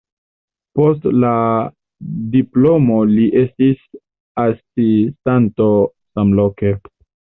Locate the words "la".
1.23-1.33